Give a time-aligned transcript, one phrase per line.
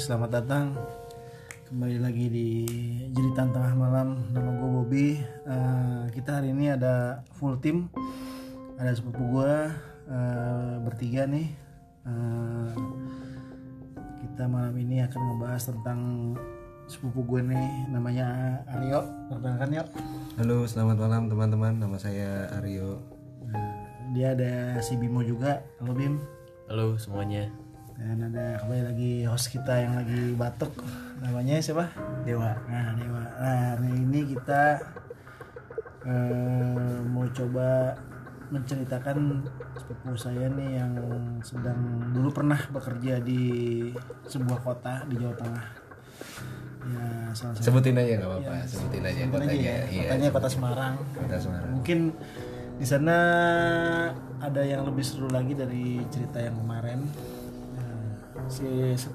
[0.00, 0.72] selamat datang
[1.68, 2.48] kembali lagi di
[3.12, 4.32] Jeritan Tengah Malam.
[4.32, 5.20] Nama gue Bobby.
[5.44, 7.92] Eh, kita hari ini ada full tim.
[8.80, 9.68] Ada sepupu gue
[10.08, 11.52] eh, bertiga nih.
[12.08, 12.72] Eh,
[14.24, 16.32] kita malam ini akan ngebahas tentang
[16.88, 19.04] sepupu gue nih, namanya Aryo.
[19.28, 19.88] Perkenalkan yuk.
[20.40, 21.76] Halo, selamat malam teman-teman.
[21.76, 23.04] Nama saya Aryo.
[23.52, 23.84] Nah,
[24.16, 25.60] dia ada si Bimo juga.
[25.76, 26.16] Halo Bim.
[26.72, 27.52] Halo semuanya.
[28.00, 30.72] Dan ada kembali lagi host kita yang lagi batuk
[31.20, 31.92] Namanya siapa?
[32.24, 34.80] Dewa Nah Dewa Nah hari ini kita
[36.02, 37.92] eh, Mau coba
[38.50, 39.46] menceritakan
[39.78, 40.92] sepupu saya nih yang
[41.38, 41.78] sedang
[42.10, 43.42] dulu pernah bekerja di
[44.26, 45.66] sebuah kota di Jawa Tengah
[46.80, 48.54] ya salah satu Sebutin aja nggak apa-apa.
[48.66, 49.62] Sebutin aja Sebutin aja kotanya.
[49.62, 50.02] ya, Iya.
[50.02, 51.70] kotanya kota Semarang Kota Semarang.
[51.70, 51.98] mungkin
[52.74, 53.16] di sana
[54.40, 57.06] ada yang lebih seru lagi dari cerita yang kemarin
[58.50, 58.66] si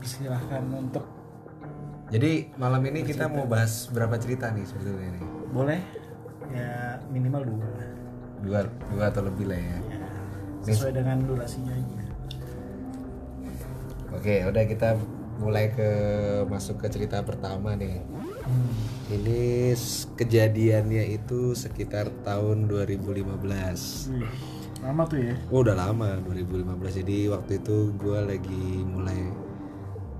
[0.04, 1.04] silahkan untuk
[2.06, 5.26] Jadi malam ini kita mau bahas berapa cerita nih sebetulnya nih?
[5.52, 5.82] boleh
[6.50, 7.68] ya minimal dua
[8.40, 8.60] Dua,
[8.94, 9.80] dua atau lebih lah ya.
[9.82, 10.00] ya,
[10.64, 12.04] sesuai dengan durasinya aja
[14.16, 14.96] Oke, udah kita
[15.38, 15.90] mulai ke
[16.48, 18.00] masuk ke cerita pertama nih.
[19.12, 19.42] Ini
[19.76, 24.08] s- kejadiannya itu sekitar tahun 2015.
[24.08, 24.24] Wih,
[24.86, 26.62] lama tuh ya Oh, udah lama 2015.
[26.96, 29.20] Jadi waktu itu gue lagi mulai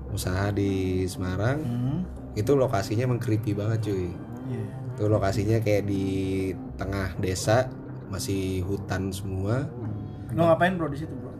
[0.08, 1.58] usaha di Semarang.
[1.58, 1.98] hmm.
[2.34, 4.10] Itu lokasinya emang creepy banget cuy.
[4.46, 6.04] iya Itu lokasinya kayak di
[6.74, 7.70] tengah desa,
[8.06, 9.70] masih hutan semua.
[10.28, 11.30] lo ngapain bro di situ bro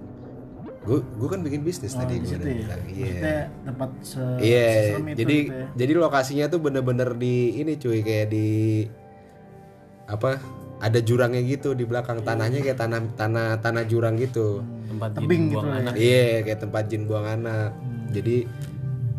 [0.82, 2.82] Gue gue kan bikin bisnis oh, tadi di gue udah ya bilang.
[2.86, 3.40] Iya.
[3.60, 5.66] tempat se Iya, seserem itu jadi gitu ya.
[5.74, 8.48] jadi lokasinya tuh bener-bener di ini cuy kayak di
[10.06, 10.38] apa?
[10.76, 14.60] Ada jurangnya gitu di belakang tanahnya kayak tanah tanah tanah jurang gitu.
[14.86, 15.82] Tempat tebing jin gitu buang lah ya.
[15.82, 15.94] anak.
[15.96, 17.70] Iya, kayak tempat jin buang anak.
[18.12, 18.36] Jadi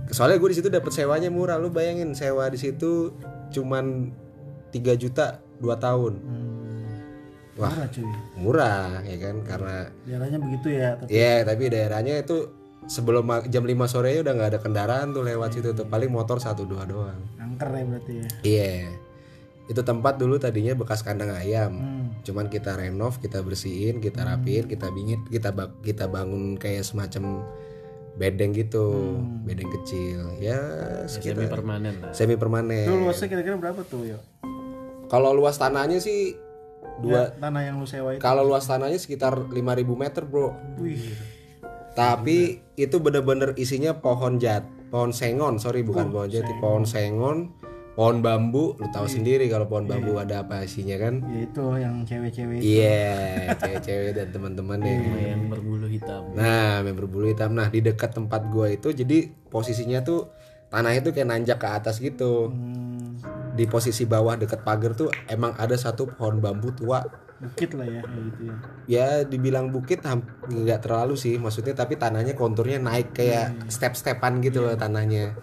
[0.08, 1.58] soalnya gue di situ dapat sewanya murah.
[1.58, 3.12] Lu bayangin sewa di situ
[3.50, 4.14] cuman
[4.70, 6.14] 3 juta 2 tahun.
[6.16, 6.46] hmm.
[7.58, 7.74] Wah.
[7.74, 8.06] Murah, cuy
[8.38, 9.76] Murah ya kan karena
[10.06, 12.38] daerahnya begitu ya tapi Iya, tapi daerahnya itu
[12.86, 16.64] sebelum jam 5 sore udah nggak ada kendaraan tuh lewat situ tuh paling motor satu
[16.64, 17.18] dua doang.
[17.36, 18.78] angker ya berarti ya Iya.
[19.68, 21.72] Itu tempat dulu tadinya bekas kandang ayam.
[21.74, 22.24] hmm.
[22.24, 27.44] Cuman kita renov, kita bersihin, kita rapiin, kita bingit, kita ba- kita bangun kayak semacam
[28.14, 30.36] bedeng gitu, bedeng kecil.
[30.38, 30.60] Ya
[31.06, 32.12] Semi sekitar permanen lah.
[32.12, 32.84] semi permanen.
[32.84, 34.20] itu luasnya kira-kira berapa tuh yo
[35.06, 36.36] Kalau luas tanahnya sih
[36.98, 39.54] dua Ya, tanah yang lu sewa itu kalau luas tanahnya sekitar 5000
[39.94, 40.52] meter, Bro.
[40.78, 41.14] wih
[41.94, 42.38] Tapi
[42.76, 47.50] itu bener-bener isinya pohon jat, pohon sengon, sorry bukan pohon jati, pohon sengon,
[47.98, 48.78] pohon bambu.
[48.78, 51.18] Lu tahu sendiri kalau pohon bambu ada apa isinya kan?
[51.26, 53.10] ya itu yang cewek-cewek Iya,
[53.58, 54.98] cewek-cewek dan teman-teman ya.
[55.34, 56.22] Yang berbulu hitam.
[56.32, 57.58] Nah, yang berbulu hitam.
[57.58, 60.30] Nah, di dekat tempat gua itu jadi posisinya tuh
[60.70, 62.54] tanah itu kayak nanjak ke atas gitu.
[62.54, 63.18] Hmm,
[63.58, 67.02] Di posisi bawah dekat pagar tuh emang ada satu pohon bambu tua.
[67.38, 68.56] bukit lah ya kayak gitu ya
[68.90, 74.74] Ya dibilang bukit nggak terlalu sih maksudnya tapi tanahnya konturnya naik kayak step-stepan gitu loh
[74.74, 75.38] tanahnya.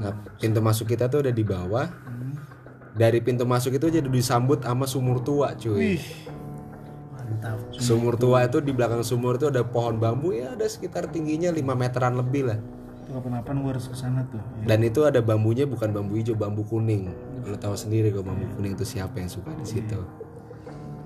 [0.00, 1.86] Nah, pintu masuk kita tuh udah di bawah.
[2.96, 5.96] Dari pintu masuk itu jadi disambut sama sumur tua, cuy.
[5.96, 6.04] wih
[7.30, 11.54] mantap Sumur tua itu di belakang sumur itu ada pohon bambu ya ada sekitar tingginya
[11.54, 12.60] 5 meteran lebih lah.
[13.10, 14.70] kapan-kapan gue harus ke sana tuh ya.
[14.70, 17.10] Dan itu ada bambunya bukan bambu hijau, bambu kuning.
[17.42, 19.98] Lo tahu sendiri kok bambu kuning itu siapa yang suka di situ.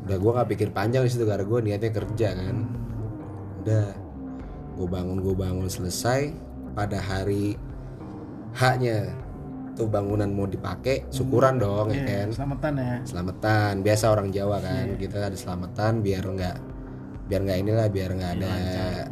[0.04, 2.56] Udah gue nggak pikir panjang di situ karena gue niatnya kerja kan.
[3.64, 3.86] Udah
[4.76, 6.36] gue bangun gue bangun selesai
[6.76, 7.56] pada hari
[8.54, 9.12] haknya.
[9.74, 12.26] Tuh bangunan mau dipakai syukuran dong ya kan?
[12.30, 12.96] selamatan ya.
[13.02, 16.56] Selamatan biasa orang Jawa kan kita ada selamatan biar nggak
[17.26, 18.54] biar nggak inilah biar nggak ada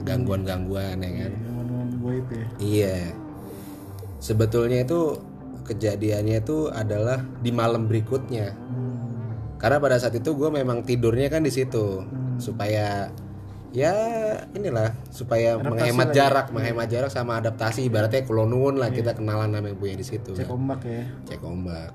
[0.07, 1.33] gangguan gangguan ya kan?
[1.35, 2.47] teman-teman gue itu ya.
[2.63, 2.99] Iya.
[4.23, 5.19] Sebetulnya itu
[5.67, 8.55] kejadiannya itu adalah di malam berikutnya.
[8.55, 12.07] Hmm, karena pada saat itu gue memang tidurnya kan di situ
[12.39, 13.11] supaya
[13.73, 13.93] ya
[14.53, 19.81] inilah supaya menghemat jarak menghemat jarak sama adaptasi ibaratnya kelonun lah kita kenalan sama yang
[19.81, 21.93] punya di situ cek kan ombak ya cek ombak.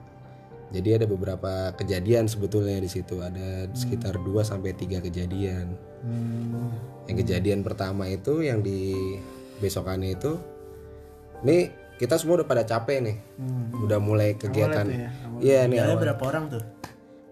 [0.68, 3.24] Jadi ada beberapa kejadian sebetulnya di situ.
[3.24, 5.71] Ada sekitar 2 sampai 3 kejadian.
[6.03, 8.91] hmm, Yang kejadian pertama itu yang di
[9.63, 10.35] besokannya itu
[11.47, 13.18] nih kita semua udah pada capek nih.
[13.39, 13.80] hmm.
[13.88, 14.85] Udah mulai kegiatan.
[14.91, 15.09] ya,
[15.39, 15.80] Iya nih.
[15.88, 16.63] Ada berapa orang tuh?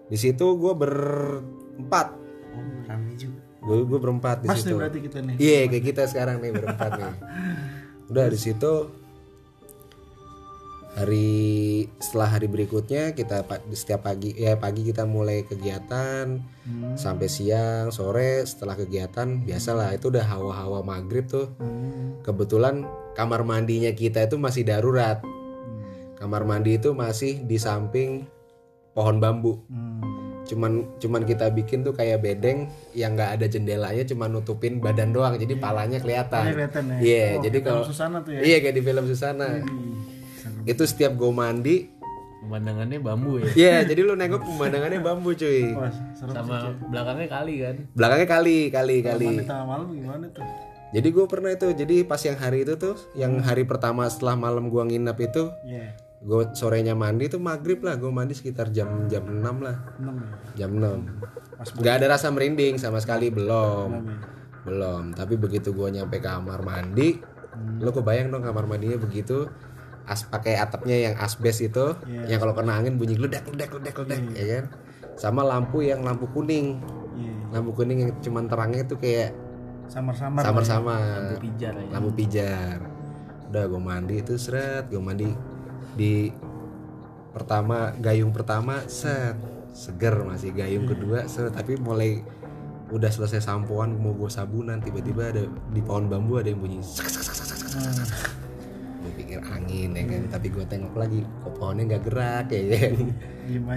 [0.08, 2.25] Di situ gue berempat.
[3.66, 5.34] Gue gue berempat di nih situ berarti kita nih.
[5.36, 7.14] iya kayak kita sekarang nih berempat nih
[8.10, 8.72] udah di situ
[10.96, 11.28] hari
[11.98, 16.98] setelah hari berikutnya kita setiap pagi ya pagi kita mulai kegiatan Hmm.
[16.98, 22.18] sampai siang sore setelah kegiatan biasalah itu udah hawa-hawa maghrib tuh Hmm.
[22.22, 22.82] kebetulan
[23.12, 26.16] kamar mandinya kita itu masih darurat Hmm.
[26.16, 28.26] kamar mandi itu masih di samping
[28.92, 30.25] pohon bambu Hmm.
[30.46, 35.34] Cuman cuman kita bikin tuh kayak bedeng yang nggak ada jendelanya cuman nutupin badan doang
[35.34, 36.98] jadi palanya kelihatan ya.
[36.98, 38.40] iya Oh, jadi kalau Susana tuh ya.
[38.40, 40.62] iya kayak di film Susana seru.
[40.64, 41.76] itu setiap gue mandi
[42.38, 43.50] Pemandangannya bambu ya.
[43.52, 45.90] iya jadi lu nengok pemandangannya bambu cuy Wah.
[46.14, 47.76] Sama belakangnya kali kan.
[47.92, 50.46] belakangnya kali kali kali Mandi tengah malam gimana tuh?
[50.88, 54.70] jadi gue pernah itu jadi pas yang hari itu tuh yang hari pertama setelah malam
[54.70, 55.98] gua nginap itu Iya.
[56.22, 59.76] Gue sorenya mandi tuh maghrib lah gue mandi sekitar jam jam 6 lah.
[60.00, 60.64] Enam ya.
[60.64, 63.88] jam 6 nggak ada rasa merinding sama sekali belum.
[63.92, 64.18] Enam ya.
[64.66, 65.04] belum.
[65.14, 67.16] Tapi begitu gua nyampe kamar mandi
[67.80, 69.48] lo kebayang dong kamar mandinya begitu
[70.04, 71.96] as pakai atapnya yang asbes itu
[72.28, 74.64] yang kalau kena angin bunyi gledek gledek gledek gledek ya kan?
[75.16, 76.76] Sama lampu yang lampu kuning.
[77.16, 77.32] Iya.
[77.56, 79.32] lampu kuning yang cuman terangnya tuh kayak
[79.88, 80.42] Samar-samar.
[80.44, 81.40] samar-samar.
[81.40, 81.88] Pijar ya.
[81.88, 82.78] lampu pijar.
[83.48, 84.90] Udah gue mandi itu seret.
[84.92, 85.32] Gue mandi
[85.96, 86.30] di
[87.32, 89.34] pertama gayung pertama set.
[89.76, 91.52] Seger masih gayung kedua set.
[91.52, 92.20] Tapi mulai
[92.86, 95.42] udah selesai sampoan mau gue sabunan tiba-tiba ada
[95.74, 97.10] di pohon bambu ada yang bunyi sak.
[99.02, 100.22] gue pikir angin ya kan?
[100.30, 102.94] Tapi gue tengok lagi kok pohonnya nggak gerak ya kan.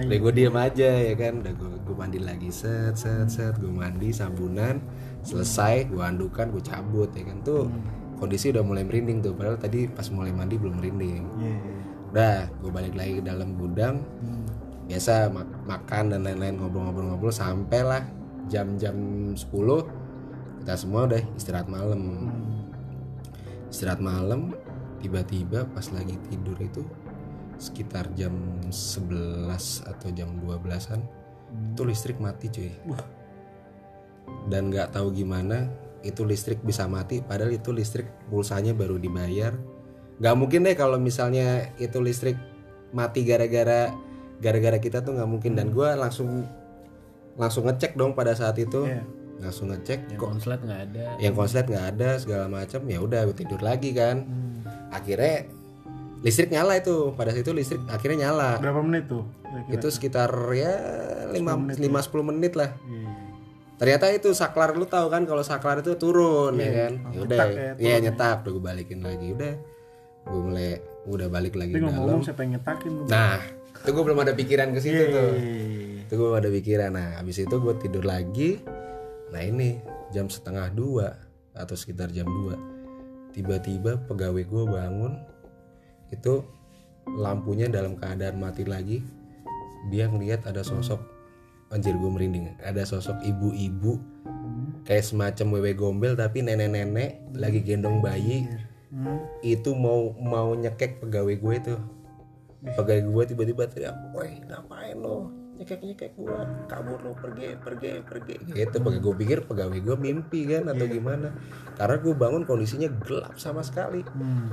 [0.06, 1.32] Udah gue diem aja ya kan?
[1.42, 3.54] Udah gue, gue mandi lagi Set set set.
[3.58, 4.82] Gue mandi sabunan
[5.20, 7.42] Selesai Gue andukan Gue cabut ya kan?
[7.42, 7.66] Tuh
[8.20, 9.32] kondisi udah mulai merinding tuh.
[9.32, 11.22] Padahal tadi pas mulai mandi belum merinding.
[11.40, 11.79] Iya.
[12.10, 14.44] Udah gue balik lagi ke dalam gudang Hmm.
[14.90, 18.02] Biasa mak- makan dan lain-lain Ngobrol-ngobrol-ngobrol Sampailah
[18.50, 18.94] jam-jam
[19.38, 19.86] 10
[20.60, 22.00] Kita semua udah istirahat malam
[23.70, 24.50] Istirahat malam
[24.98, 26.84] Tiba-tiba pas lagi tidur itu
[27.60, 28.32] sekitar jam
[28.72, 31.00] 11 atau jam 12-an
[31.74, 32.70] itu listrik mati cuy.
[34.48, 35.68] Dan nggak tahu gimana
[36.00, 39.52] itu listrik bisa mati padahal itu listrik pulsanya baru dibayar.
[40.20, 42.36] Nggak mungkin deh kalau misalnya itu listrik
[42.92, 43.88] mati gara-gara
[44.36, 46.44] gara-gara kita tuh nggak mungkin dan gua langsung
[47.34, 48.84] langsung ngecek dong pada saat itu.
[48.84, 49.02] Iya.
[49.40, 51.04] Langsung ngecek Yang kok konslet nggak ada.
[51.16, 54.16] yang konslet nggak ada segala macam ya udah gue tidur lagi kan.
[54.22, 54.60] Hmm.
[54.92, 55.48] Akhirnya
[56.20, 59.24] listrik nyala itu pada situ listrik akhirnya nyala Berapa menit tuh?
[59.40, 59.72] kira-kira?
[59.72, 60.72] itu sekitar ya
[61.32, 63.08] 5 5 10 menit lah Iya.
[63.80, 67.48] ternyata itu saklar lu tahu kan kalau saklar itu turun ya kan ya udah nyetak
[67.56, 69.52] ya, ya nyetak udah gue balikin lagi udah
[70.26, 70.78] gue mulai
[71.08, 72.20] udah balik lagi Tapi dalam.
[72.20, 73.02] siapa yang ngetakin lu?
[73.08, 73.40] nah
[73.80, 75.32] itu gue belum ada pikiran ke situ tuh.
[76.04, 76.90] Itu gue ada pikiran.
[76.92, 78.60] Nah habis itu gue tidur lagi.
[79.32, 79.80] Nah ini
[80.12, 81.16] jam setengah dua
[81.56, 85.12] atau sekitar jam 2 tiba-tiba pegawai gue bangun.
[86.12, 86.44] Itu
[87.08, 89.00] lampunya dalam keadaan mati lagi.
[89.88, 91.00] Dia ngeliat ada sosok
[91.72, 93.96] anjir gue merinding ada sosok ibu-ibu.
[94.84, 98.44] Kayak semacam wewe gombel tapi nenek-nenek lagi gendong bayi
[98.90, 99.22] Hmm.
[99.46, 101.80] itu mau mau nyekek pegawai gue tuh
[102.60, 105.32] pegawai gue tiba-tiba teriak woi ngapain lo?
[105.56, 108.34] Nyekek nyekek gue kabur lo pergi pergi pergi.
[108.52, 108.56] Gitu.
[108.56, 111.32] Pegawai gue pikir pegawai gue mimpi kan atau gimana.
[111.76, 114.04] Karena gue bangun kondisinya gelap sama sekali.
[114.16, 114.52] Hmm.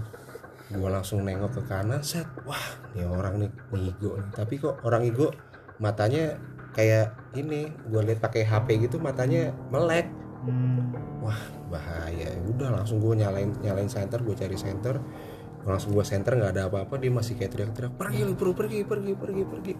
[0.67, 2.27] gue langsung nengok ke kanan set.
[2.43, 2.63] Wah
[2.95, 4.31] ini orang nih ngigo nih.
[4.35, 5.31] Tapi kok orang ngigo
[5.79, 6.35] matanya
[6.75, 10.07] kayak ini gue lihat pakai HP gitu matanya melek.
[10.37, 10.93] Hmm.
[11.23, 12.31] wah bahaya.
[12.31, 14.99] Ya udah langsung gue nyalain nyalain center gue cari center
[15.67, 19.13] langsung gue center nggak ada apa-apa dia masih kayak teriak-teriak pergi lu bro pergi pergi
[19.19, 19.73] pergi pergi.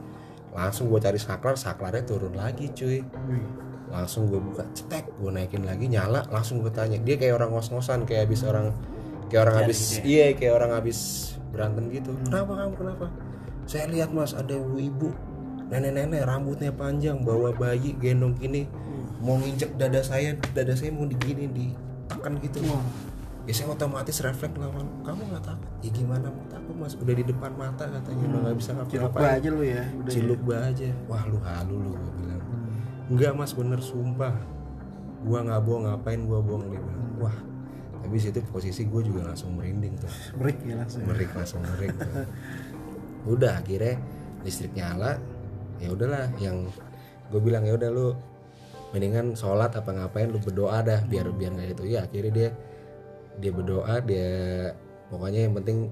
[0.51, 2.99] Langsung gue cari saklar saklarnya turun lagi cuy.
[3.87, 6.99] Langsung gue buka cetek gue naikin lagi nyala langsung gue tanya.
[6.99, 8.75] Dia kayak orang ngos-ngosan kayak habis orang
[9.31, 10.99] kayak orang habis iya kayak orang habis
[11.55, 12.11] berantem gitu.
[12.27, 13.05] Kenapa kamu kenapa?
[13.63, 15.15] Saya lihat mas ada ibu
[15.67, 18.67] nenek-nenek rambutnya panjang bawa bayi gendong gini
[19.23, 22.61] mau nginjek dada saya dada saya mau digini ditekan gitu.
[23.47, 25.69] Ya saya otomatis refleks lawan kamu nggak takut?
[25.79, 26.93] Ya gimana mau takut mas.
[26.99, 28.23] Udah di depan mata katanya.
[28.27, 29.83] Udah nggak bisa Cilok ngapa-ngapain aja lu ya.
[29.95, 30.11] Udah.
[30.11, 30.89] ciluk ba aja.
[31.07, 32.41] Wah lu halu lu gue bilang.
[33.07, 34.35] Enggak mas bener sumpah.
[35.23, 36.67] Gua nggak bohong ngapain gua bohong?
[36.67, 37.07] Dia bilang.
[37.23, 37.37] Wah
[38.07, 40.07] tapi situ posisi gue juga langsung merinding tuh.
[40.39, 41.03] Break ya langsung.
[41.03, 42.23] merik langsung merik tuh.
[43.35, 43.99] udah akhirnya
[44.47, 45.19] listrik nyala
[45.83, 46.71] ya udahlah yang
[47.27, 48.15] gue bilang ya udah lu
[48.95, 52.49] mendingan sholat apa ngapain lu berdoa dah biar biar nggak itu ya akhirnya dia
[53.37, 54.29] dia berdoa dia
[55.11, 55.91] pokoknya yang penting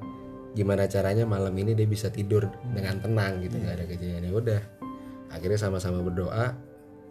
[0.56, 4.32] gimana caranya malam ini dia bisa tidur dengan tenang gitu nggak ada kejadian.
[4.32, 4.62] Ya udah
[5.28, 6.56] akhirnya sama-sama berdoa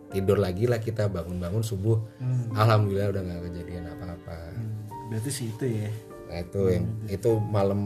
[0.09, 2.01] tidur lagi lah kita bangun-bangun subuh.
[2.17, 2.49] Hmm.
[2.57, 4.37] alhamdulillah udah nggak kejadian apa-apa.
[5.13, 5.89] Berarti sih itu ya.
[6.25, 7.81] Nah itu yang itu malam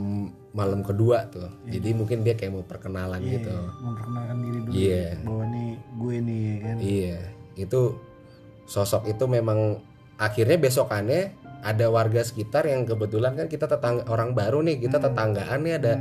[0.54, 1.50] malam kedua tuh.
[1.66, 3.50] Jadi mungkin dia kayak mau perkenalan gitu.
[3.82, 4.72] memperkenalkan diri dulu.
[4.78, 5.06] Iya.
[5.26, 6.76] bahwa nih gue nih ya kan?
[6.78, 7.18] Iya
[7.58, 7.98] itu
[8.70, 9.82] sosok itu memang
[10.20, 15.58] akhirnya besokannya ada warga sekitar yang kebetulan kan kita tetangga orang baru nih kita tetanggaan
[15.66, 15.94] nih ada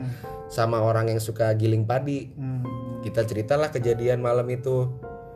[0.48, 2.30] sama orang yang suka giling padi.
[2.38, 2.64] Hmm.
[3.02, 4.90] kita ceritalah kejadian malam itu.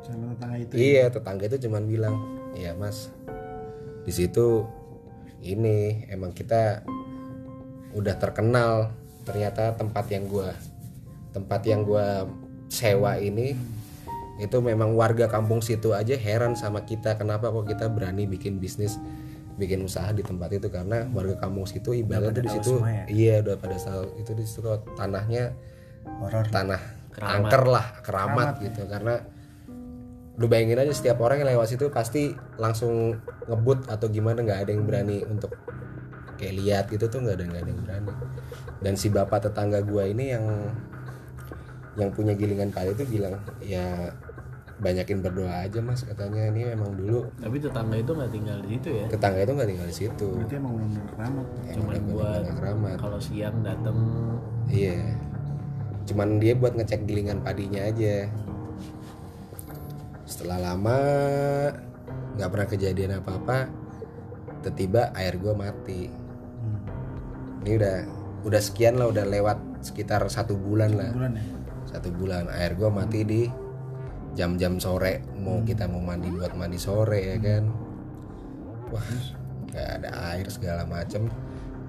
[0.04, 2.16] Sama tetangga itu iya tetangga itu cuman bilang
[2.54, 3.10] iya mas.
[4.06, 4.66] Di situ
[5.42, 6.86] ini emang kita
[7.98, 8.94] udah terkenal
[9.26, 10.54] ternyata tempat yang gua
[11.32, 12.28] tempat yang gua
[12.72, 13.56] sewa ini
[14.42, 18.98] itu memang warga kampung situ aja heran sama kita kenapa kok kita berani bikin bisnis
[19.62, 20.74] bikin usaha di tempat itu?
[20.74, 22.74] Karena warga kampung situ ibaratnya tuh di situ
[23.06, 25.54] iya udah pada saat itu di situ kok tanahnya
[26.18, 26.50] horor.
[26.50, 26.82] tanah
[27.22, 28.90] angker lah keramat, gitu.
[28.90, 29.22] Karena
[30.42, 34.72] lu bayangin aja setiap orang yang lewat situ pasti langsung ngebut atau gimana nggak ada
[34.74, 35.54] yang berani untuk
[36.42, 38.14] kayak lihat gitu tuh nggak ada nggak ada yang berani.
[38.82, 40.46] Dan si bapak tetangga gua ini yang
[42.00, 44.16] yang punya gilingan padi itu bilang ya
[44.82, 48.90] banyakin berdoa aja mas katanya ini memang dulu Tapi tetangga itu nggak tinggal di situ
[48.90, 49.06] ya.
[49.14, 53.58] tetangga itu nggak tinggal di situ berarti emang benar keramat Cuman buat keramat kalau siang
[53.62, 54.00] dateng
[54.72, 55.20] Iya.
[56.08, 58.32] Cuman dia buat ngecek gilingan padinya aja.
[60.24, 60.98] Setelah lama
[62.40, 63.68] nggak pernah kejadian apa-apa,
[64.64, 66.08] tiba-tiba air gua mati.
[67.62, 67.98] Ini udah
[68.48, 71.12] udah sekian lah, udah lewat sekitar satu bulan lah.
[71.14, 71.44] bulan ya
[71.92, 73.42] Satu bulan air gua mati di
[74.36, 75.24] jam-jam sore.
[75.40, 77.64] Mau kita mau mandi buat mandi sore ya kan.
[78.92, 79.08] Wah,
[79.72, 81.32] nggak ada air segala macem.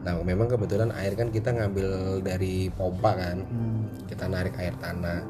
[0.02, 4.10] Nah memang kebetulan air kan kita ngambil dari pompa kan hmm.
[4.10, 5.22] kita narik air tanah.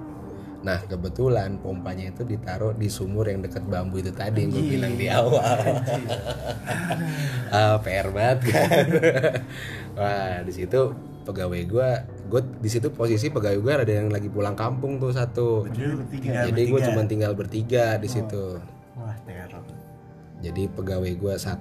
[0.63, 4.95] Nah kebetulan pompanya itu ditaruh di sumur yang deket bambu itu tadi yang gue bilang
[4.97, 5.59] di awal.
[7.57, 8.87] ah, PR banget kan.
[9.99, 10.95] Wah di situ
[11.27, 11.91] pegawai gue,
[12.33, 15.69] gue di situ posisi pegawai gue ada yang lagi pulang kampung tuh satu.
[15.69, 18.57] jadi bertiga Jadi gue cuma tinggal bertiga di situ.
[18.97, 19.61] wah teror
[20.41, 21.61] Jadi pegawai gue saat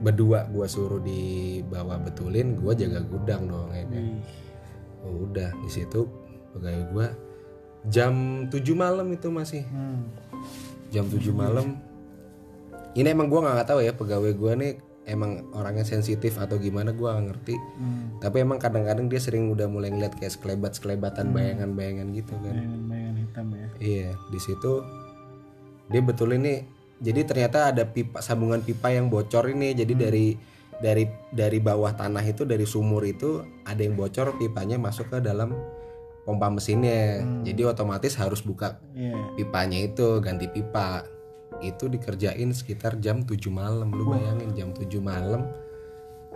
[0.00, 4.24] berdua gue suruh dibawa betulin, gue jaga gudang dong ya kan.
[5.06, 6.08] Oh, udah di situ
[6.56, 7.06] pegawai gua
[7.86, 8.14] jam
[8.48, 10.00] 7 malam itu masih hmm.
[10.90, 11.78] jam 7 malam
[12.96, 17.16] ini emang gua nggak tahu ya pegawai gua nih emang orangnya sensitif atau gimana gua
[17.16, 17.54] nggak ngerti.
[17.78, 18.18] Hmm.
[18.18, 22.54] tapi emang kadang-kadang dia sering udah mulai ngeliat kayak sekelebat sekelebatan bayangan-bayangan gitu kan.
[22.90, 23.68] Bayangan hitam ya.
[23.78, 24.72] Iya di situ
[25.86, 29.76] dia betul ini jadi ternyata ada pipa sambungan pipa yang bocor ini.
[29.76, 30.26] Jadi dari
[30.80, 35.52] dari dari bawah tanah itu dari sumur itu ada yang bocor pipanya masuk ke dalam
[36.24, 37.20] pompa mesinnya.
[37.44, 39.12] Jadi otomatis harus buka iya.
[39.36, 41.04] pipanya itu ganti pipa
[41.62, 43.88] itu dikerjain sekitar jam 7 malam.
[43.92, 45.46] Lu bayangin jam 7 malam.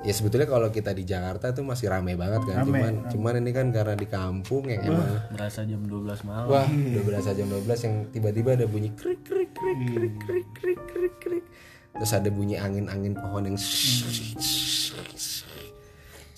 [0.01, 2.65] Ya sebetulnya kalau kita di Jakarta tuh masih ramai banget kan.
[2.65, 5.29] Cuman cuman ini kan karena di kampung yang emang.
[5.29, 6.49] berasa jam 12 malam.
[6.49, 10.81] Wah, udah berasa jam 12 yang tiba-tiba ada bunyi krik krik krik krik krik krik
[10.89, 11.45] krik krik.
[11.93, 13.59] Terus ada bunyi angin-angin pohon yang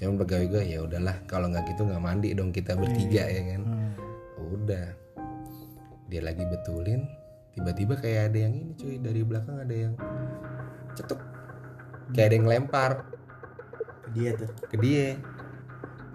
[0.02, 3.62] Cuman pegawai gue ya udahlah kalau nggak gitu nggak mandi dong kita bertiga ya kan.
[4.42, 4.98] Udah.
[6.10, 7.06] Dia lagi betulin,
[7.52, 9.92] tiba-tiba kayak ada yang ini cuy dari belakang ada yang
[10.96, 11.20] cetuk.
[12.12, 12.90] Kayak ada yang lempar.
[14.12, 14.50] Dia tuh.
[14.68, 15.16] Ke dia.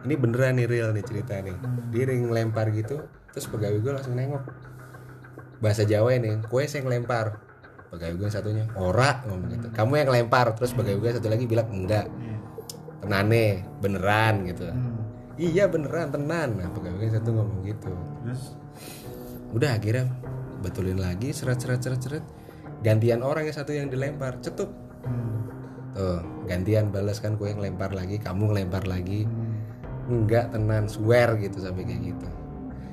[0.05, 1.57] Ini beneran nih real nih cerita nih.
[1.89, 3.01] Dia yang ngelempar gitu
[3.33, 4.43] terus pegawai gue langsung nengok.
[5.61, 7.37] Bahasa Jawa ini kue saya ngelempar
[7.87, 9.67] pegawai gue yang satunya ora ngomong gitu.
[9.73, 12.09] Kamu yang ngelempar terus pegawai gue satu lagi bilang enggak.
[13.01, 14.69] Tenane beneran gitu.
[15.37, 16.57] Iya beneran tenan.
[16.57, 17.93] Nah pegawai gue yang satu ngomong gitu.
[18.25, 18.41] Terus?
[19.53, 20.09] Udah akhirnya
[20.61, 22.25] betulin lagi seret seret seret seret
[22.81, 24.69] gantian orang yang satu yang dilempar cetuk
[25.05, 25.37] hmm.
[25.97, 29.25] Tuh, gantian balas kan gue yang lempar lagi, kamu ngelempar lagi.
[30.05, 32.27] Enggak tenan, swear gitu sampai kayak gitu.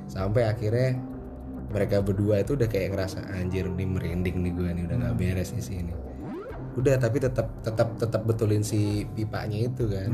[0.08, 0.96] Sampai akhirnya
[1.68, 5.52] mereka berdua itu udah kayak ngerasa anjir nih merinding nih gue nih udah nggak beres
[5.52, 5.92] di sini.
[6.80, 10.08] Udah tapi tetap tetap tetap betulin si pipanya itu kan.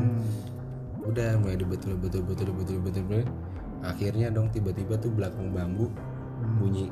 [1.07, 3.23] Udah mulai dibetul betul betul betul betul betul.
[3.87, 5.95] Akhirnya dong tiba-tiba tuh belakang bambu
[6.61, 6.87] bunyi.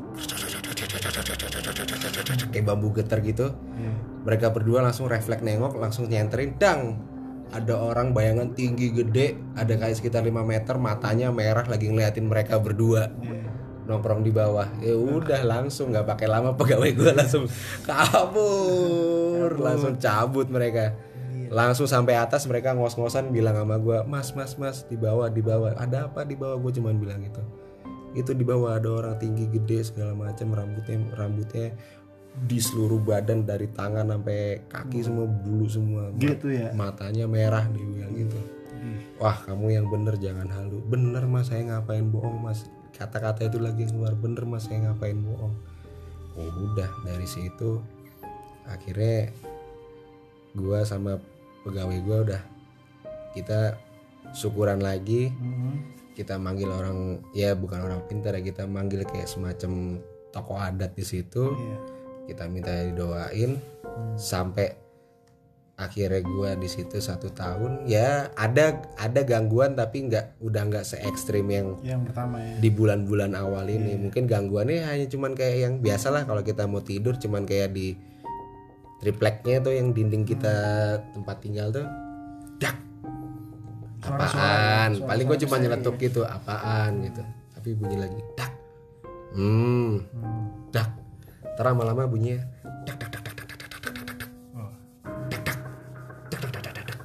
[2.53, 3.53] Kayak bambu getar gitu.
[4.25, 7.01] Mereka berdua langsung refleks nengok langsung nyenterin dang!
[7.49, 12.61] Ada orang bayangan tinggi gede ada kayak sekitar 5 meter matanya merah lagi ngeliatin mereka
[12.61, 13.09] berdua.
[13.89, 14.69] Nongkrong di bawah.
[14.85, 17.49] Ya udah langsung nggak pakai lama pegawai gue langsung
[17.89, 19.57] kabur.
[19.57, 20.93] Langsung cabut mereka.
[21.49, 25.73] Langsung sampai atas mereka ngos-ngosan bilang sama gue mas mas mas di bawah di bawah.
[25.73, 26.61] Ada apa di bawah?
[26.61, 27.41] Gue cuman bilang gitu
[28.19, 31.73] itu di bawah ada orang tinggi gede segala macam rambutnya rambutnya
[32.39, 36.11] di seluruh badan dari tangan sampai kaki semua bulu semua.
[36.19, 36.71] Gitu ya?
[36.75, 38.39] matanya merah dia bilang gitu.
[39.19, 40.79] Wah kamu yang bener jangan halu.
[40.87, 42.71] Bener mas saya ngapain bohong mas?
[42.95, 44.15] Kata-kata itu lagi keluar.
[44.15, 45.55] Bener mas saya ngapain bohong?
[46.39, 46.91] Oh udah.
[47.03, 47.83] Dari situ
[48.71, 49.35] akhirnya
[50.55, 51.19] gua sama
[51.67, 52.43] pegawai gua udah
[53.35, 53.75] kita
[54.31, 55.35] syukuran lagi.
[55.35, 55.98] Hmm.
[56.19, 60.03] Kita manggil orang ya bukan orang pintar ya kita manggil kayak semacam
[60.35, 61.55] tokoh adat di situ.
[61.55, 61.79] Iya.
[62.29, 63.57] kita minta didoain
[64.21, 64.77] sampai
[65.81, 71.01] akhirnya gua di situ satu tahun ya ada ada gangguan tapi nggak udah nggak se
[71.01, 72.61] ekstrim yang yang pertama ya.
[72.61, 73.97] di bulan-bulan awal ini.
[73.97, 77.97] Mungkin gangguannya hanya cuman kayak yang biasa lah kalau kita mau tidur cuman kayak di
[79.01, 80.55] tripleknya tuh yang dinding kita
[81.15, 81.87] tempat tinggal tuh
[82.59, 82.88] dak
[84.03, 87.23] apaan paling gue cuma nyeletuk gitu apaan gitu
[87.55, 88.53] tapi bunyi lagi dak
[89.35, 89.93] hmm
[90.71, 90.89] dak
[91.59, 92.47] Ntar lama-lama bunyinya
[92.87, 94.71] dak dak dak dak dak dak dak dak dak dak dak Oh.
[95.27, 95.59] dak dak
[96.31, 96.99] dak dak dak dak dak dak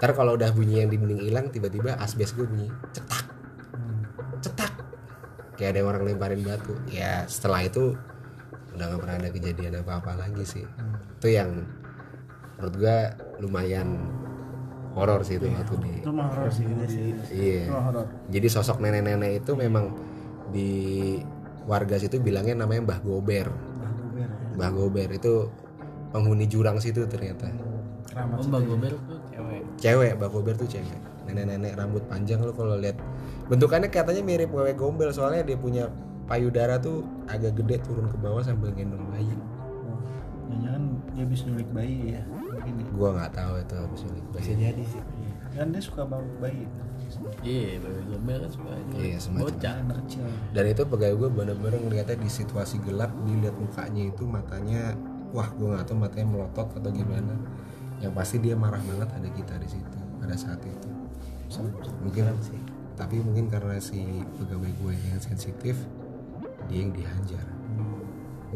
[0.00, 3.24] Ntar kalau udah bunyi yang di dinding hilang tiba-tiba asbes gue bunyi cetak
[4.40, 4.72] cetak
[5.60, 7.92] kayak ada orang lemparin batu ya setelah itu
[8.72, 10.64] udah nggak pernah ada kejadian apa-apa lagi sih
[11.20, 11.68] itu yang
[12.56, 12.98] menurut gua
[13.36, 14.00] lumayan
[14.92, 17.16] horor sih itu waktu di itu mah horor sih sih.
[17.32, 17.62] Iya.
[17.64, 18.06] itu mah horor.
[18.28, 19.96] Jadi sosok nenek-nenek itu memang
[20.52, 20.70] di
[21.64, 23.48] warga situ bilangnya namanya Mbah Gober.
[23.48, 24.28] Bah Gober ya.
[24.58, 25.34] Mbah Gober itu
[26.12, 27.48] penghuni jurang situ ternyata.
[28.12, 29.62] Keramat Oh Mbak Gober tuh cewek.
[29.80, 31.00] cewek Mbah Gober tuh cewek.
[31.24, 32.98] Nenek-nenek rambut panjang lo kalau lihat.
[33.48, 35.88] Bentukannya katanya mirip wewe gombel soalnya dia punya
[36.28, 39.32] payudara tuh agak gede turun ke bawah sambil gendong bayi.
[39.88, 39.98] Oh,
[40.60, 42.86] jangan dia bisa nyulik bayi ya mungkin ya.
[42.96, 45.02] gua nggak tahu itu habis ini bisa jadi sih.
[45.52, 46.64] Kan dia suka bawa bayi.
[47.44, 48.94] Iya, Mbak Gober kan suka itu.
[49.04, 49.44] iya semacam.
[49.52, 49.74] Bocah.
[49.84, 50.24] anak kecil.
[50.56, 54.96] Dan itu pegawai gue bener-bener ngeliatnya di situasi gelap dilihat mukanya itu matanya
[55.36, 57.36] wah gue nggak tahu matanya melotot atau gimana.
[58.00, 60.88] Yang pasti dia marah banget ada kita di situ pada saat itu.
[62.00, 62.32] Mungkin
[62.96, 65.76] tapi mungkin karena si pegawai gue yang sensitif
[66.72, 67.44] dia yang dihajar.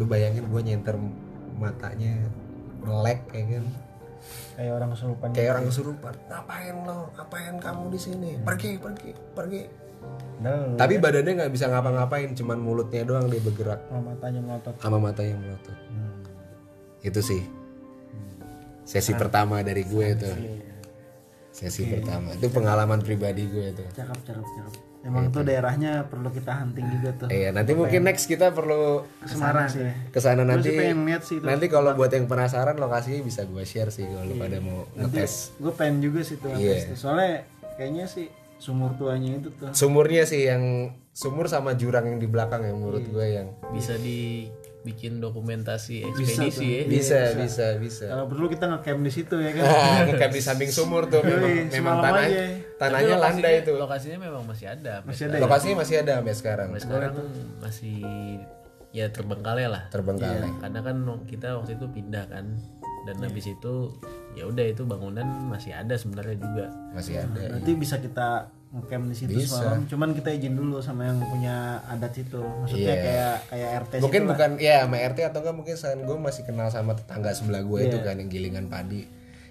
[0.01, 0.97] Lu bayangin gue nyenter
[1.57, 2.25] matanya
[2.87, 3.67] melek kayak kan?
[4.57, 6.15] Kayak orang kesurupan kayak orang kesurupan.
[6.31, 6.99] Ngapain lo?
[7.15, 8.31] Ngapain kamu di sini?
[8.41, 9.63] Pergi pergi pergi.
[10.39, 13.81] Padahal tapi badannya nggak bisa ngapa-ngapain cuman mulutnya doang dia bergerak.
[13.91, 14.75] Sama matanya melotot.
[14.79, 15.77] Sama mata yang melotot.
[15.91, 16.15] Hmm.
[17.07, 17.43] itu sih.
[18.87, 20.31] Sesi pertama dari gue itu
[21.51, 22.35] sesi pertama.
[22.39, 27.11] Itu pengalaman pribadi gue itu cakep cakep cakep emang tuh daerahnya perlu kita hunting juga
[27.17, 30.77] tuh iya nanti mungkin next kita perlu ke Semarang sih ke sana Gue nanti sih
[30.77, 31.47] pengen lihat sih itu.
[31.47, 35.55] nanti kalau buat yang penasaran lokasinya bisa gue share sih kalau lu pada mau ngetes
[35.57, 36.59] gue pengen juga sih tuh Iya.
[36.77, 36.97] ngetes tuh.
[37.01, 40.63] soalnya kayaknya sih sumur tuanya itu tuh sumurnya sih yang
[41.13, 43.13] sumur sama jurang yang di belakang yang menurut Iya.
[43.13, 43.95] gue yang Bisa
[44.87, 46.83] dibikin dokumentasi ekspedisi ya.
[46.87, 47.67] bisa bisa.
[47.75, 49.65] bisa kalau perlu kita ngecamp di situ ya kan?
[49.67, 52.43] Ah, ngecamp di samping sumur tuh memang, memang tanah aja.
[52.79, 54.95] tanahnya landai lokasinya- itu Lokasinya memang masih ada.
[55.03, 55.43] masih ada ya?
[55.43, 56.69] Lokasinya masih ada sampai sekarang.
[56.71, 57.13] Sampai sekarang
[57.59, 57.99] masih
[58.95, 59.83] ya terbengkalai lah.
[59.91, 60.51] terbengkalai.
[60.63, 60.97] Karena kan
[61.27, 62.47] kita waktu itu pindah kan.
[63.07, 63.75] Dan habis itu
[64.39, 66.67] ya udah itu bangunan masih ada sebenarnya juga.
[66.95, 69.59] masih ada berarti bisa kita ngecamp di situ Bisa.
[69.59, 69.81] semalam.
[69.85, 72.39] Cuman kita izin dulu sama yang punya adat situ.
[72.39, 73.03] Maksudnya Iya.
[73.03, 74.31] kayak kayak RT mungkin situ lah.
[74.31, 77.81] bukan ya sama RT atau enggak mungkin selain gue masih kenal sama tetangga sebelah gue
[77.83, 79.03] itu kan yang gilingan padi.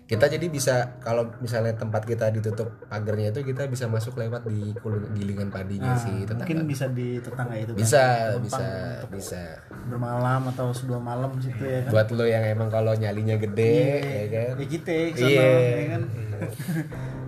[0.05, 4.69] Kita jadi bisa kalau misalnya tempat kita ditutup pagarnya itu kita bisa masuk lewat di
[5.17, 6.45] gilingan padinya sih tetangga.
[6.45, 7.79] mungkin bisa di tetangga itu kan?
[7.81, 8.03] Bisa
[8.37, 8.65] bisa
[9.09, 9.41] bisa.
[9.89, 11.89] bermalam atau dua malam situ ya kan?
[11.89, 14.53] Buat lo yang emang kalau nyalinya gede ya kan?
[14.61, 15.49] Ya kita ke sana, Iya.
[15.49, 16.01] ya kan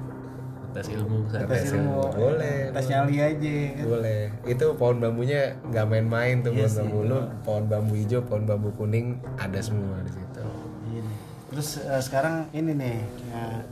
[0.77, 1.49] Tes ilmu sana.
[1.49, 2.05] tes ilmu.
[2.13, 3.85] boleh tes nyali aja ya kan?
[3.87, 4.19] Boleh.
[4.45, 6.99] Itu pohon bambunya nggak main-main tuh Iya pohon bambu.
[7.03, 10.41] Lu pohon bambu hijau pohon bambu kuning ada semua di situ.
[10.87, 11.01] Nih.
[11.47, 12.95] terus eh, sekarang ini nih
[13.27, 13.65] ya,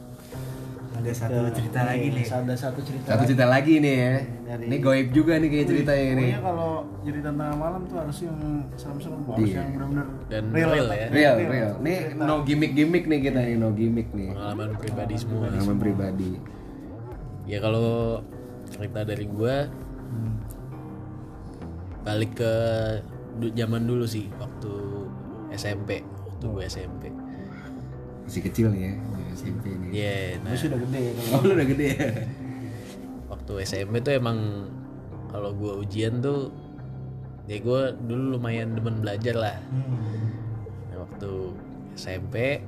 [0.96, 2.26] ada satu cerita lagi nih.
[2.26, 4.14] ada satu cerita satu cerita lagi nih ya.
[4.48, 6.26] Dari- ini goib juga nih kayak ceritanya ini.
[6.26, 6.72] Pokoknya kalau
[7.04, 8.38] jadi tentang malam tuh harus yang
[8.74, 9.58] serem-serem harus Iya.
[9.60, 11.08] yang benar-benar Dan real ya.
[11.12, 11.72] real real.
[11.78, 14.32] nih no gimmick gimmick nih kita nih no gimmick nih.
[14.32, 15.46] Pengalaman pribadi semua.
[15.46, 16.32] pengalaman pribadi
[17.46, 18.22] Ya kalau
[18.68, 19.70] cerita dari gua
[22.02, 22.54] balik ke
[23.36, 24.72] du- zaman dulu sih waktu
[25.52, 27.04] SMP, waktu gue SMP.
[28.22, 28.94] masih kecil nih ya
[29.36, 32.08] SMP nih Iya, nah Gue sudah gede kalau oh lu udah gede ya
[33.28, 34.38] waktu SMP tuh emang
[35.28, 36.50] kalau gue ujian tuh
[37.46, 39.58] ya gue dulu lumayan demen belajar lah.
[39.68, 40.34] Hmm.
[40.90, 41.32] Nah, waktu
[41.94, 42.66] SMP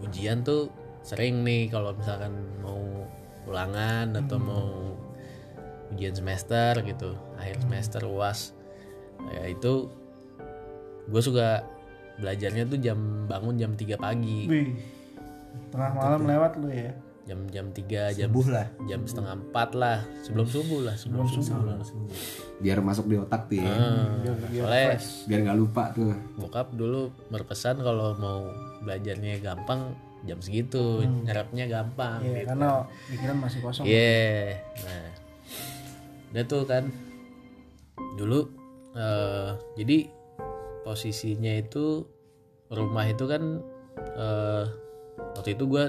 [0.00, 3.04] ujian tuh sering nih kalau misalkan mau
[3.48, 4.66] ulangan atau mau
[5.92, 8.56] ujian semester gitu akhir semester uas
[9.34, 9.92] ya itu
[11.10, 11.66] gue suka
[12.20, 14.46] belajarnya tuh jam bangun jam 3 pagi.
[14.46, 14.70] Wih.
[15.72, 16.92] Tengah malam lewat lu ya.
[17.22, 18.66] jam jam 3 jam Subuh lah.
[18.90, 21.78] jam setengah empat lah sebelum subuh lah sebelum, subuh,
[22.58, 23.70] biar masuk di otak tuh ya.
[23.70, 24.98] Hmm, soalnya
[25.30, 26.18] biar nggak lupa tuh.
[26.34, 28.50] bokap dulu berpesan kalau mau
[28.82, 32.48] belajarnya gampang jam segitu nyerapnya gampang Iya, gitu.
[32.48, 32.68] karena
[33.10, 33.84] pikiran masih kosong.
[33.84, 35.08] Iya, nah,
[36.30, 36.84] udah tuh kan
[38.14, 38.40] dulu
[38.92, 39.98] eh, jadi
[40.82, 42.06] posisinya itu
[42.68, 43.60] rumah itu kan
[44.14, 44.64] eh,
[45.34, 45.84] waktu itu gue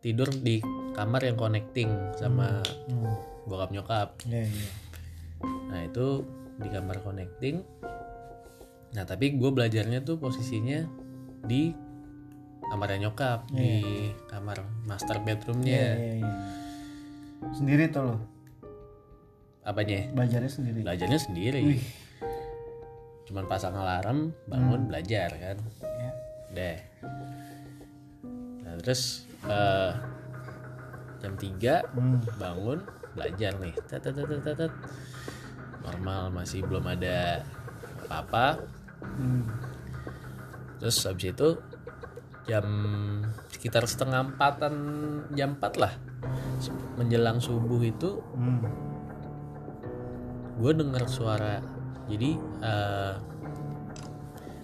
[0.00, 0.62] tidur di
[0.92, 3.14] kamar yang connecting sama Hmm.
[3.44, 4.08] bokap nyokap.
[4.24, 4.68] Iya, iya.
[5.66, 6.22] Nah itu
[6.56, 7.60] di kamar connecting.
[8.90, 10.86] Nah tapi gue belajarnya tuh posisinya
[11.42, 11.74] di
[12.66, 13.82] kamarnya nyokap di
[14.26, 15.84] kamar master bedroomnya.
[15.94, 16.32] Iya, iya.
[17.52, 18.16] Sendiri tuh lo.
[19.62, 20.10] Apanya?
[20.10, 20.80] Belajarnya sendiri.
[20.82, 21.62] belajarnya sendiri
[23.26, 26.10] cuman pasang alarm bangun belajar kan Ya.
[26.54, 26.78] deh
[28.62, 29.90] nah terus eh,
[31.18, 32.22] jam 3 Hmm.
[32.38, 32.78] bangun
[33.18, 34.72] belajar nih tet, tet, tet, tet.
[35.82, 37.42] normal masih belum ada
[38.06, 38.62] apa-apa
[39.18, 39.42] Hmm.
[40.78, 41.48] terus habis itu
[42.46, 42.66] jam
[43.50, 44.74] sekitar setengah empatan
[45.34, 45.92] jam 4 lah.
[46.96, 48.62] Menjelang subuh itu Hmm.
[50.56, 51.60] gue dengar suara.
[52.06, 53.14] Jadi eh,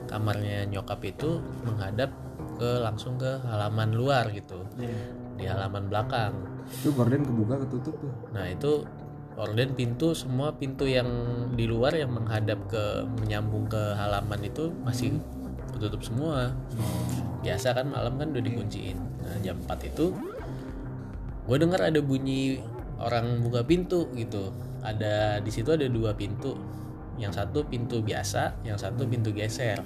[0.08, 2.14] kamarnya nyokap itu menghadap
[2.56, 4.64] ke langsung ke halaman luar gitu.
[4.78, 5.20] Iya.
[5.32, 6.36] di halaman belakang.
[6.68, 8.12] Itu gorden kebuka ketutup tuh.
[8.36, 8.84] Nah itu
[9.34, 11.08] orden pintu semua pintu yang
[11.56, 15.16] di luar yang menghadap ke menyambung ke halaman itu masih
[15.72, 16.52] ketutup semua
[17.42, 18.96] biasa kan malam kan udah dikunciin.
[18.96, 20.14] Nah jam 4 itu
[21.42, 22.62] gue dengar ada bunyi
[23.02, 24.54] orang buka pintu gitu.
[24.82, 26.54] Ada di situ ada dua pintu.
[27.18, 29.82] Yang satu pintu biasa yang satu pintu geser.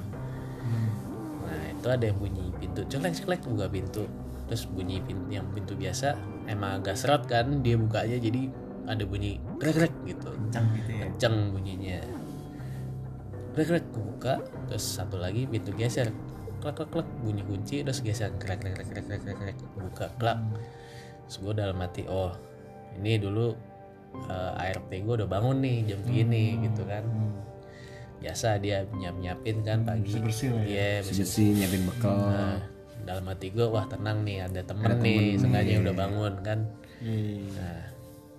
[1.43, 4.05] Nah itu ada yang bunyi pintu celek celek buka pintu.
[4.47, 6.15] Terus bunyi pintu yang pintu biasa
[6.47, 8.47] emang agak seret kan dia bukanya jadi
[8.87, 10.31] ada bunyi krek krek gitu.
[10.31, 11.03] Kencang gitu ya.
[11.11, 11.99] kenceng bunyinya.
[13.57, 16.13] Krek krek buka terus satu lagi pintu geser
[16.67, 20.43] klek klek klek bunyi kunci terus geser krek krek krek krek krek krek, buka klak.
[21.23, 22.35] Terus gue dalam hati oh
[22.99, 23.55] ini dulu
[24.27, 27.07] eh, ART gue udah bangun nih jam segini gitu kan.
[28.19, 30.19] Biasa dia nyiap nyiapin kan pagi.
[30.19, 30.75] bersih lah ya.
[30.75, 32.19] iya bersih bersih nyiapin bekal.
[32.19, 32.59] Nah,
[33.07, 36.67] dalam hati gue wah tenang nih ada temen nih sengaja udah bangun kan.
[36.99, 37.47] Iya.
[37.55, 37.81] nah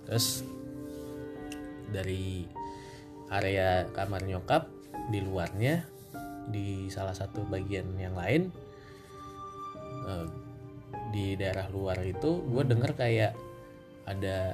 [0.04, 0.44] terus
[1.88, 2.44] dari
[3.32, 4.68] area kamar nyokap
[5.08, 5.84] di luarnya
[6.48, 8.48] di salah satu bagian yang lain
[10.08, 10.26] eh,
[11.12, 13.32] di daerah luar itu gue denger kayak
[14.08, 14.52] ada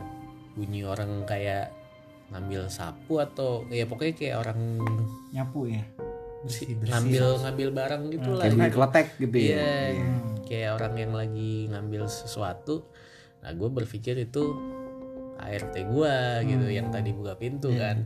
[0.54, 1.70] bunyi orang kayak
[2.30, 4.60] ngambil sapu atau ya pokoknya kayak orang
[5.34, 5.82] Nyapu ya.
[6.92, 8.44] ngambil ngambil barang gitu lah.
[8.46, 9.48] kayak bunyi kletek gitu ya?
[9.48, 9.74] Iya,
[10.44, 12.84] kayak orang yang lagi ngambil sesuatu.
[13.40, 14.52] Nah, gue berpikir itu
[15.40, 16.14] ART gue
[16.48, 18.04] gitu, yang tadi buka pintu kan.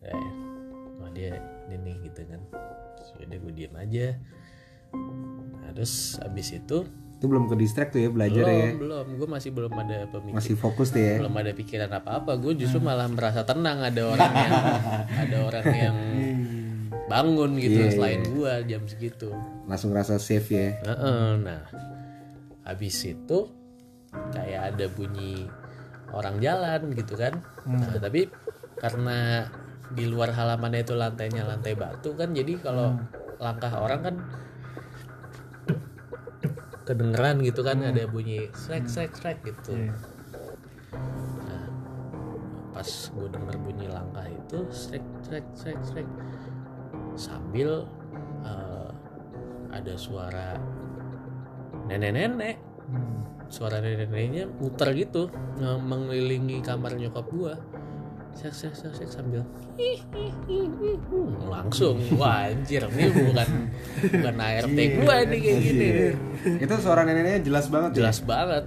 [0.00, 0.28] Eh,
[1.00, 2.40] wah dia ini nih gitu kan.
[3.12, 4.06] Sudah gue diem aja.
[5.62, 9.28] Nah, terus abis itu itu belum ke distract tuh ya belajar belum ya belum, gue
[9.28, 12.32] masih belum ada pemikiran masih fokus tuh ya belum ada pikiran apa-apa.
[12.36, 14.54] Gue justru malah merasa tenang ada orang yang
[15.24, 15.96] ada orang yang
[17.06, 19.32] bangun gitu selain gue jam segitu.
[19.66, 21.62] langsung rasa safe ya Heeh, nah,
[22.66, 23.38] habis itu
[24.34, 25.46] kayak ada bunyi
[26.12, 27.42] orang jalan gitu kan.
[27.66, 28.30] Nah, tapi
[28.78, 29.48] karena
[29.92, 32.98] di luar halamannya itu lantainya lantai batu kan, jadi kalau
[33.38, 34.16] langkah orang kan
[36.86, 39.90] kedengeran gitu kan ada bunyi srek srek srek gitu.
[41.42, 41.66] Nah,
[42.70, 46.08] pas gue denger bunyi langkah itu srek srek srek srek
[47.18, 47.86] sambil
[48.46, 48.90] eh,
[49.74, 50.58] ada suara
[51.90, 52.62] nenek-nenek.
[53.46, 55.30] Suara nenek-neneknya muter gitu
[55.62, 57.54] nge- mengelilingi kamar nyokap gua
[58.36, 59.42] sek sek sek sek sambil.
[61.08, 61.96] Hmm, langsung.
[62.20, 63.48] Wah anjir ini bukan
[64.12, 65.88] bukan ART gua nih kayak gini
[66.60, 68.04] itu suara neneknya jelas banget ya?
[68.04, 68.64] Jelas banget.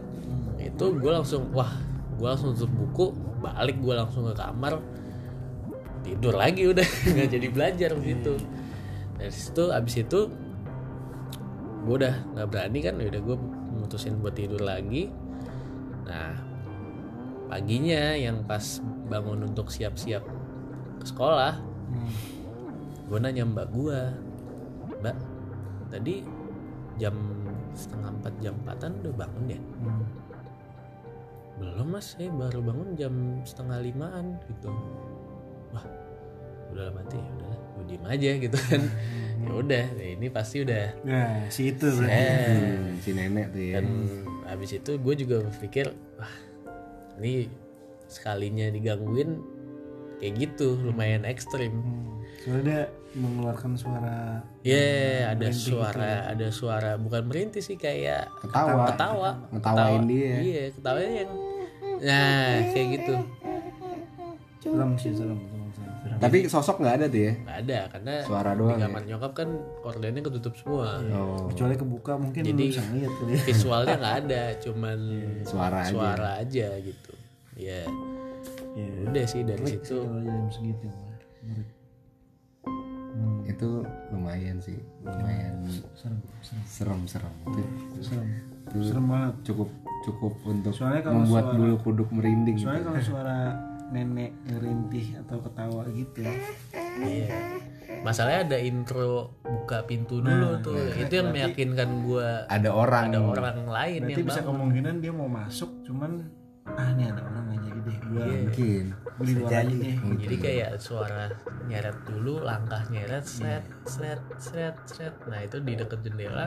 [0.58, 1.70] Itu gue langsung wah
[2.18, 3.06] gue langsung tutup buku
[3.40, 4.82] balik gue langsung ke kamar.
[6.02, 8.34] Tidur lagi udah nggak jadi belajar gitu
[9.20, 10.20] dari situ abis itu
[11.84, 13.38] gue udah nggak berani kan udah gue
[13.78, 15.14] memutusin buat tidur lagi.
[16.10, 16.49] Nah
[17.50, 20.22] paginya yang pas bangun untuk siap-siap
[21.02, 21.58] ke sekolah
[23.10, 24.00] gue nanya mbak gue
[25.02, 25.18] mbak
[25.90, 26.22] tadi
[27.02, 27.16] jam
[27.74, 29.62] setengah empat jam empatan udah bangun ya?
[31.58, 33.14] Belum mas saya baru bangun jam
[33.48, 34.70] setengah limaan gitu.
[35.72, 35.86] Wah
[36.70, 38.82] udah mati ya udah gue diem aja gitu kan.
[39.40, 42.12] Ya udah ini pasti udah Nah, si itu berarti.
[42.12, 43.74] eh Hmm, si nenek tuh ya.
[43.80, 43.86] Dan
[44.46, 46.34] habis itu gue juga berpikir wah
[47.20, 47.52] ini
[48.06, 49.38] sekalinya digangguin
[50.18, 52.08] kayak gitu lumayan ekstrim Hmm.
[52.40, 52.82] Soalnya dia
[53.16, 54.88] mengeluarkan suara ya
[55.30, 58.86] ada suara ada suara bukan merintih sih kayak Ketawa.
[58.88, 59.86] ketawa Ketawa.
[60.06, 60.34] dia.
[60.40, 61.32] iya ketawanya yang
[62.00, 63.14] nah kayak gitu
[64.62, 65.40] serem sih serem.
[66.18, 67.34] Tapi sosok nggak ada tuh ya?
[67.38, 68.86] Nggak ada karena suara di doang ya?
[68.86, 70.88] kamar nyokap kan kordennya ketutup semua.
[71.10, 71.48] Oh.
[71.48, 73.42] Kecuali kebuka mungkin Jadi- bisa ngeliat kali ya.
[73.46, 75.00] visualnya nggak ada cuman
[75.44, 75.92] suara aja.
[75.92, 77.12] suara aja gitu.
[77.56, 77.84] Ya
[78.72, 78.88] Iya.
[79.06, 79.98] udah sih dari situ.
[79.98, 80.88] Kalau jam segitu.
[83.10, 83.70] Hmm, itu
[84.10, 85.58] lumayan sih lumayan
[85.94, 87.04] serem, serem, serem.
[87.04, 87.34] serem
[87.90, 88.28] itu serem.
[88.70, 89.34] Serem banget.
[89.44, 92.88] cukup cukup untuk Soalnya kalau membuat suara- bulu kuduk merinding Soalnya gitu.
[92.88, 93.38] kalau suara
[93.90, 96.22] nenek ngerintih atau ketawa gitu
[97.00, 97.32] Iya.
[98.00, 100.78] Masalahnya ada intro buka pintu dulu Nah, tuh.
[100.96, 104.50] itu yang meyakinkan gua ada orang ada orang lain berarti yang bisa bangun.
[104.54, 106.12] kemungkinan dia mau masuk cuman
[106.70, 110.36] ah ini ada orang nggak jadi deh gua mungkin gua di luar aja deh Jadi
[110.38, 111.24] kayak suara
[111.66, 115.16] nyeret dulu, langkah nyeret, seret, seret, seret, seret.
[115.26, 116.46] Nah itu di deket jendela.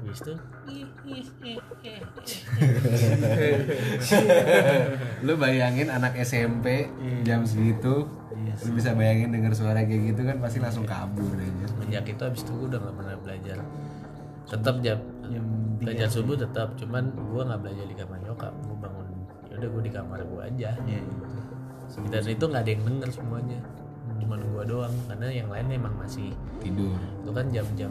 [0.00, 0.32] Habis itu
[5.20, 6.88] lu bayangin anak SMP
[7.20, 11.70] jam segitu Iya lu bisa bayangin denger suara kayak gitu kan pasti langsung kabur aja
[11.90, 13.58] sejak itu habis itu gua udah nggak pernah belajar.
[14.46, 15.44] Tetap jam jam
[15.82, 18.54] belajar subuh tetap, cuman gua nggak belajar di kamar nyokap.
[18.62, 19.06] Gua bangun,
[19.50, 20.70] ya udah gua di kamar gua aja.
[20.86, 21.02] Iya,
[22.06, 23.60] Dan itu nggak ada yang denger semuanya.
[24.22, 26.30] Cuman gua doang, karena yang lain emang masih
[26.62, 27.90] tidur itu kan jam-jam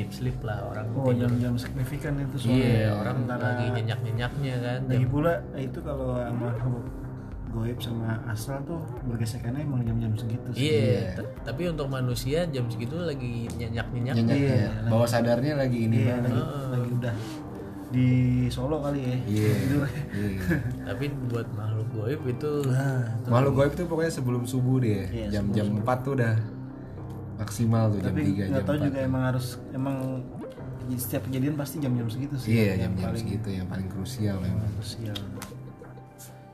[0.00, 1.28] deep sleep lah orang oh tidur.
[1.28, 4.80] jam-jam signifikan itu soalnya Iya, orang Antara- lagi nyenyak-nyenyaknya kan.
[4.86, 6.48] lagi pula itu kalau sama
[7.50, 12.64] goib sama asal tuh bergesekannya emang jam-jam segitu sih Iya, t- tapi untuk manusia jam
[12.64, 14.14] segitu lagi nyenyak-nyenyak.
[14.16, 17.14] nyenyak Iya, ya bawah sadarnya lagi ini Iya, banget lagi, lagi udah
[17.90, 18.08] di
[18.46, 19.50] Solo kali ya Iya.
[19.60, 19.82] Tidur.
[20.14, 20.40] Iya.
[20.86, 25.10] Tapi buat makhluk goib itu Nah, Makhluk goib tuh pokoknya sebelum subuh deh.
[25.10, 26.34] Iya, Jam-jam 4 tuh udah
[27.40, 28.86] maksimal tuh jam tapi 3 nggak jam tahu 4.
[28.86, 29.96] juga emang harus emang
[30.90, 34.66] setiap kejadian pasti jam-jam segitu sih Iya, yang jam-jam segitu yang paling krusial memang.
[34.76, 35.16] krusial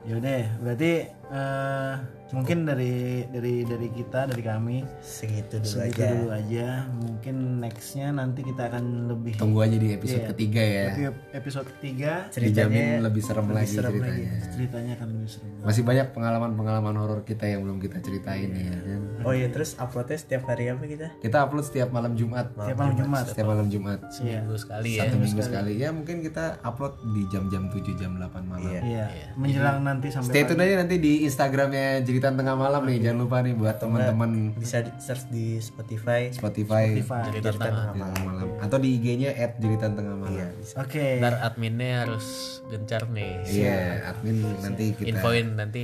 [0.06, 0.92] yaudah berarti
[1.28, 1.94] eh,
[2.28, 8.10] mungkin dari dari dari kita dari kami segitu dulu segitu aja dulu aja mungkin nextnya
[8.10, 10.30] nanti kita akan lebih Tunggu aja di episode Iya.
[10.32, 10.86] ketiga ya.
[11.32, 14.30] Episode ketiga Dijamin lebih serem lebih lagi serem ceritanya.
[14.48, 18.74] ceritanya akan lebih seru Masih banyak pengalaman-pengalaman horor kita yang belum kita ceritain ya.
[18.74, 19.00] kan?
[19.22, 22.50] oh iya terus uploadnya setiap hari apa kita Kita upload setiap malam Jumat.
[22.56, 23.98] tiap malam Jumat Setiap malam Jumat.
[24.08, 25.02] seminggu sekali ya.
[25.04, 25.72] Satu minggu sekali.
[25.76, 28.66] Ya mungkin kita upload di jam-jam 7 jam 8 malam.
[28.82, 32.98] iya menjelang nanti sampai Stay tune aja nanti di Instagramnya Jeritan Tengah Malam nih.
[33.00, 37.32] Jangan lupa nih buat teman-teman bisa di- search di Spotify Spotify, Cerita tengah.
[37.32, 37.54] Jeritan
[37.94, 40.52] Tengah Malam atau di IG-nya @jeritan tengah malam.
[40.76, 42.26] oke Ntar adminnya harus
[42.66, 43.32] gencar nih.
[43.46, 43.78] Iya,
[44.10, 45.82] admin nanti kita Infoin nanti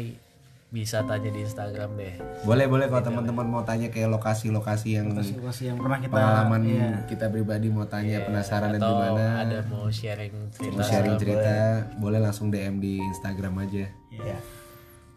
[0.73, 2.17] bisa tanya di Instagram deh.
[2.49, 6.89] boleh boleh kalau teman-teman mau tanya kayak lokasi-lokasi yang lokasi yang pernah kita pengalaman iya.
[7.05, 10.73] kita pribadi mau tanya penasaran dan Atau gimana ada mau sharing cerita.
[10.73, 11.57] mau sharing cerita
[12.01, 13.85] boleh langsung DM di Instagram aja.
[14.11, 14.37] ya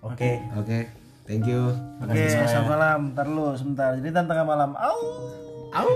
[0.03, 0.31] oke.
[0.59, 0.79] Oke,
[1.29, 1.71] thank you.
[2.01, 2.99] oke selamat malam.
[3.15, 3.95] Ntar lu sebentar.
[3.99, 4.71] Jadi tentang malam.
[4.75, 4.99] Au.
[5.71, 5.89] Au.